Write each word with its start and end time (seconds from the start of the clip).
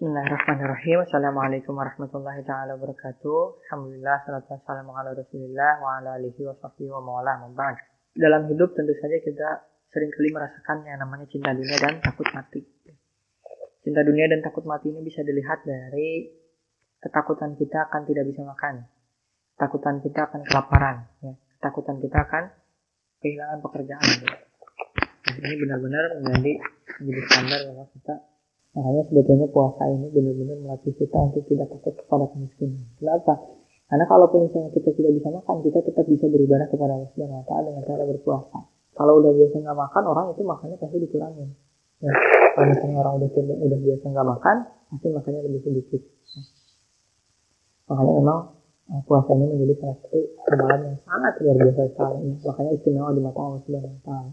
Bismillahirrahmanirrahim. 0.00 1.04
Assalamualaikum 1.04 1.76
warahmatullahi 1.76 2.40
taala 2.48 2.72
wabarakatuh. 2.72 3.68
Alhamdulillah 3.68 4.24
salatu 4.24 4.56
wassalamu 4.56 4.96
ala 4.96 5.12
Rasulillah 5.12 5.76
wa 5.76 6.00
ala 6.00 6.16
alihi 6.16 6.40
wa 6.40 6.56
sahbihi 6.56 6.88
wa 6.88 7.04
mawala 7.04 7.52
Dalam 8.16 8.48
hidup 8.48 8.72
tentu 8.72 8.96
saja 8.96 9.20
kita 9.20 9.60
sering 9.92 10.08
kali 10.08 10.32
merasakan 10.32 10.88
yang 10.88 11.04
namanya 11.04 11.28
cinta 11.28 11.52
dunia 11.52 11.76
dan 11.76 12.00
takut 12.00 12.24
mati. 12.32 12.64
Cinta 13.84 14.00
dunia 14.00 14.24
dan 14.24 14.40
takut 14.40 14.64
mati 14.64 14.88
ini 14.88 15.04
bisa 15.04 15.20
dilihat 15.20 15.68
dari 15.68 16.32
ketakutan 17.04 17.60
kita 17.60 17.92
akan 17.92 18.00
tidak 18.08 18.24
bisa 18.24 18.40
makan. 18.48 18.88
Ketakutan 19.52 20.00
kita 20.00 20.32
akan 20.32 20.40
kelaparan. 20.48 20.96
Ya. 21.20 21.36
Ketakutan 21.60 22.00
kita 22.00 22.18
akan 22.24 22.44
kehilangan 23.20 23.60
pekerjaan. 23.60 24.08
Ya. 24.24 24.32
ini 25.44 25.60
benar-benar 25.60 26.24
menjadi 26.24 26.52
menjadi 27.04 27.20
standar 27.28 27.60
bahwa 27.68 27.84
kita 27.92 28.29
Makanya 28.70 29.02
sebetulnya 29.10 29.46
puasa 29.50 29.82
ini 29.90 30.06
benar-benar 30.14 30.56
melatih 30.62 30.94
kita 30.94 31.18
untuk 31.18 31.42
tidak 31.50 31.66
takut 31.74 31.94
kepada 31.98 32.30
kemiskinan. 32.30 32.86
Kenapa? 33.02 33.34
Karena 33.90 34.06
kalaupun 34.06 34.46
misalnya 34.46 34.70
kita 34.70 34.94
tidak 34.94 35.12
bisa 35.18 35.28
makan, 35.34 35.56
kita 35.66 35.82
tetap 35.82 36.06
bisa 36.06 36.30
beribadah 36.30 36.70
kepada 36.70 36.94
Allah 36.94 37.10
Subhanahu 37.10 37.42
wa 37.42 37.46
taala 37.50 37.66
dengan 37.74 37.82
cara 37.82 38.02
berpuasa. 38.06 38.58
Kalau 38.94 39.12
udah 39.18 39.32
biasa 39.34 39.54
nggak 39.58 39.78
makan, 39.82 40.02
orang 40.06 40.26
itu 40.30 40.42
makannya 40.46 40.76
pasti 40.78 40.96
dikurangin. 41.02 41.48
Ya, 41.98 42.12
kalau 42.54 42.66
misalnya 42.70 42.96
orang 43.02 43.14
udah 43.18 43.28
udah 43.66 43.78
biasa 43.82 44.04
nggak 44.06 44.28
makan, 44.38 44.56
pasti 44.94 45.06
makannya 45.10 45.40
lebih 45.50 45.60
sedikit. 45.66 46.02
Makanya 47.90 48.12
memang 48.22 48.38
eh, 48.94 49.02
puasa 49.02 49.30
ini 49.34 49.46
menjadi 49.50 49.74
salah 49.82 49.96
satu 49.98 50.18
amalan 50.54 50.80
yang 50.86 50.98
sangat 51.02 51.32
luar 51.42 51.56
biasa 51.58 51.82
sekali. 51.90 52.28
Makanya 52.46 52.70
istimewa 52.78 53.10
di 53.10 53.22
mata 53.26 53.38
Allah 53.42 53.60
Subhanahu 53.66 53.94
wa 53.98 54.02
taala. 54.06 54.32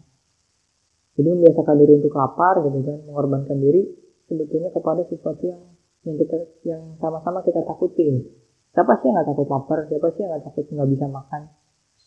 Jadi 1.17 1.27
membiasakan 1.33 1.75
diri 1.81 1.93
untuk 1.97 2.13
lapar 2.13 2.61
gitu 2.61 2.79
kan, 2.85 2.97
mengorbankan 3.09 3.57
diri 3.57 3.81
sebetulnya 4.27 4.69
kepada 4.75 5.01
sesuatu 5.07 5.43
yang 5.43 5.61
yang 6.05 6.15
kita 6.19 6.37
yang 6.63 6.81
sama-sama 7.01 7.43
kita 7.43 7.63
takuti. 7.63 8.27
Siapa 8.71 8.93
sih 9.01 9.09
yang 9.09 9.15
nggak 9.19 9.29
takut 9.33 9.47
lapar? 9.49 9.79
Siapa 9.89 10.07
sih 10.13 10.21
yang 10.23 10.31
nggak 10.35 10.45
takut 10.51 10.65
nggak 10.69 10.89
bisa 10.93 11.05
makan? 11.09 11.41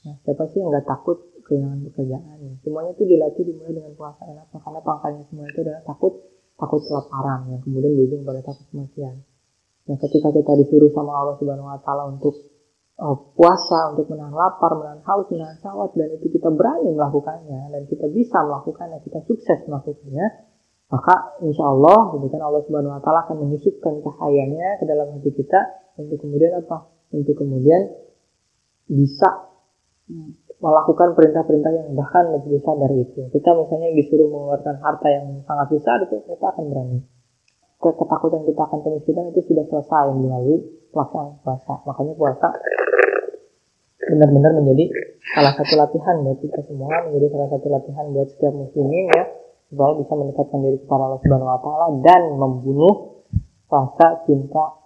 Nah, 0.00 0.16
siapa 0.24 0.42
sih 0.48 0.56
yang 0.62 0.68
nggak 0.72 0.86
takut 0.86 1.18
kehilangan 1.44 1.80
pekerjaan? 1.90 2.38
Semuanya 2.62 2.90
itu 2.94 3.04
dilatih 3.04 3.44
dimulai 3.44 3.72
dengan 3.74 3.92
puasa. 3.98 4.22
Kenapa? 4.24 4.56
Karena 4.62 4.80
pangkalnya 4.80 5.22
semua 5.28 5.44
itu 5.50 5.60
adalah 5.60 5.82
takut 5.84 6.12
takut 6.60 6.80
kelaparan 6.84 7.40
yang 7.48 7.60
kemudian 7.64 7.92
berujung 7.96 8.22
pada 8.22 8.40
takut 8.44 8.64
kematian. 8.70 9.24
Nah, 9.88 9.96
ketika 9.98 10.28
kita 10.30 10.52
disuruh 10.60 10.92
sama 10.92 11.12
Allah 11.12 11.36
Subhanahu 11.40 11.66
Wa 11.66 11.80
Taala 11.82 12.12
untuk 12.12 12.36
uh, 13.00 13.16
puasa, 13.34 13.96
untuk 13.96 14.12
menahan 14.12 14.30
lapar, 14.30 14.76
menahan 14.76 15.00
haus, 15.02 15.26
menahan 15.32 15.56
syahwat, 15.58 15.96
dan 15.96 16.12
itu 16.14 16.28
kita 16.30 16.52
berani 16.52 16.92
melakukannya, 16.92 17.72
dan 17.72 17.82
kita 17.88 18.06
bisa 18.12 18.38
melakukannya, 18.44 19.00
kita 19.02 19.24
sukses 19.24 19.58
melakukannya, 19.66 20.26
maka 20.90 21.38
insya 21.46 21.70
Allah 21.70 22.18
gitu 22.18 22.26
kan 22.34 22.42
Allah 22.42 22.66
Subhanahu 22.66 22.98
Wa 22.98 23.02
Taala 23.06 23.22
akan 23.22 23.46
menyusupkan 23.46 24.02
cahayanya 24.02 24.82
ke 24.82 24.84
dalam 24.90 25.14
hati 25.14 25.30
kita 25.30 25.86
untuk 25.94 26.18
kemudian 26.18 26.58
apa? 26.58 26.90
Untuk 27.14 27.38
kemudian 27.38 27.94
bisa 28.90 29.54
melakukan 30.58 31.14
perintah-perintah 31.14 31.70
yang 31.70 31.94
bahkan 31.94 32.34
lebih 32.34 32.58
besar 32.58 32.74
dari 32.74 33.06
itu. 33.06 33.22
Kita 33.30 33.54
misalnya 33.54 33.94
disuruh 33.94 34.28
mengeluarkan 34.34 34.82
harta 34.82 35.08
yang 35.08 35.26
sangat 35.46 35.66
besar 35.70 35.96
itu 36.10 36.26
kita 36.26 36.46
akan 36.58 36.64
berani. 36.74 36.98
Ketakutan 37.80 38.42
kita 38.44 38.62
akan 38.66 38.78
kemiskinan 38.82 39.30
itu 39.30 39.40
sudah 39.46 39.64
selesai 39.70 40.10
melalui 40.10 40.58
pelaksanaan 40.90 41.38
puasa. 41.46 41.74
Makanya 41.86 42.12
puasa 42.18 42.48
benar-benar 44.10 44.58
menjadi 44.58 44.90
salah 45.38 45.54
satu 45.54 45.78
latihan 45.78 46.18
buat 46.26 46.42
kita 46.42 46.60
semua, 46.66 47.06
menjadi 47.06 47.26
salah 47.30 47.48
satu 47.54 47.66
latihan 47.70 48.04
buat 48.10 48.26
setiap 48.26 48.52
muslimin 48.58 49.06
ya 49.14 49.24
supaya 49.70 49.94
bisa 49.94 50.12
mendekatkan 50.18 50.58
diri 50.66 50.78
kepada 50.82 51.02
Allah 51.06 51.20
Subhanahu 51.22 51.50
wa 51.54 51.60
taala 51.62 51.86
dan 52.02 52.22
membunuh 52.34 53.22
rasa 53.70 54.26
cinta 54.26 54.82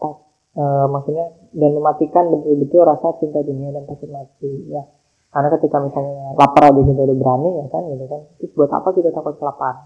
e, 0.53 0.63
maksudnya 0.93 1.33
dan 1.57 1.71
mematikan 1.73 2.29
betul-betul 2.29 2.85
rasa 2.85 3.17
cinta 3.17 3.41
dunia 3.41 3.73
dan 3.73 3.89
takut 3.89 4.13
mati 4.13 4.69
ya. 4.69 4.85
Karena 5.33 5.49
ketika 5.59 5.83
misalnya 5.83 6.37
lapar 6.37 6.71
aja 6.71 6.79
kita 6.85 7.01
udah 7.01 7.17
berani 7.17 7.51
ya 7.59 7.67
kan 7.73 7.83
gitu 7.91 8.05
kan. 8.07 8.21
Terus 8.39 8.53
buat 8.55 8.71
apa 8.71 8.89
kita 8.93 9.11
takut 9.11 9.35
kelaparan? 9.41 9.77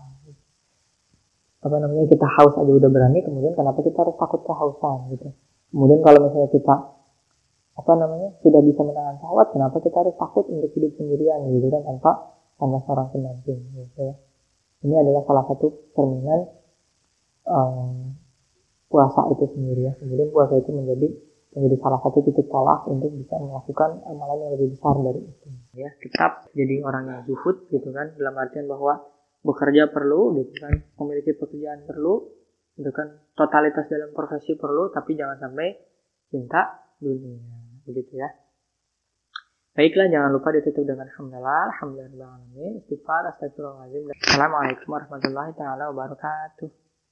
Apa 1.62 1.76
namanya 1.78 2.04
kita 2.10 2.26
haus 2.26 2.54
aja 2.58 2.72
udah 2.74 2.90
berani 2.90 3.22
kemudian 3.22 3.54
kenapa 3.54 3.80
kita 3.86 4.02
harus 4.02 4.18
takut 4.18 4.42
kehausan 4.42 5.14
gitu? 5.14 5.30
Kemudian 5.70 6.02
kalau 6.02 6.26
misalnya 6.26 6.50
kita 6.50 6.74
apa 7.78 7.92
namanya 7.94 8.34
sudah 8.42 8.58
bisa 8.66 8.82
menahan 8.82 9.14
syahwat 9.22 9.54
kenapa 9.54 9.78
kita 9.78 10.02
harus 10.02 10.18
takut 10.18 10.42
untuk 10.50 10.66
hidup 10.74 10.98
sendirian 10.98 11.46
gitu 11.46 11.70
kan 11.70 11.86
tanpa 11.86 12.34
tanpa 12.58 12.82
seorang 12.82 13.06
pendamping 13.14 13.62
gitu 13.70 14.02
ya 14.02 14.18
ini 14.86 14.94
adalah 14.94 15.22
salah 15.26 15.44
satu 15.50 15.90
cerminan 15.96 16.40
um, 17.48 18.14
puasa 18.86 19.26
itu 19.34 19.44
sendiri 19.52 19.90
ya. 19.90 19.92
Kemudian 19.98 20.30
puasa 20.30 20.54
itu 20.58 20.70
menjadi 20.70 21.08
menjadi 21.58 21.76
salah 21.80 22.00
satu 22.04 22.22
titik 22.22 22.46
tolak 22.52 22.84
untuk 22.86 23.10
bisa 23.16 23.34
melakukan 23.40 24.04
amalan 24.04 24.36
yang 24.46 24.52
lebih 24.54 24.68
besar 24.76 24.94
dari 25.00 25.20
itu. 25.24 25.48
Ya, 25.74 25.90
tetap 25.98 26.46
jadi 26.52 26.84
orang 26.84 27.04
yang 27.08 27.20
zuhud 27.24 27.66
gitu 27.72 27.88
kan 27.90 28.14
dalam 28.20 28.36
artian 28.36 28.68
bahwa 28.68 29.00
bekerja 29.42 29.88
perlu 29.88 30.36
gitu 30.38 30.52
kan, 30.60 30.74
memiliki 31.00 31.32
pekerjaan 31.34 31.86
perlu, 31.88 32.26
itu 32.76 32.90
kan 32.92 33.22
totalitas 33.32 33.86
dalam 33.88 34.10
profesi 34.12 34.54
perlu, 34.58 34.90
tapi 34.92 35.16
jangan 35.16 35.38
sampai 35.40 35.78
cinta 36.28 36.84
dunia, 37.00 37.38
begitu 37.86 38.18
ya. 38.18 38.28
Baiklah, 39.78 40.10
jangan 40.10 40.34
lupa 40.34 40.50
ditutup 40.50 40.82
dengan 40.82 41.06
alhamdulillah, 41.06 41.70
alhamdulillah, 41.70 42.34
istighfar. 42.82 43.30
Assalamualaikum 43.30 44.90
warahmatullahi 44.90 45.54
wabarakatuh. 45.54 46.87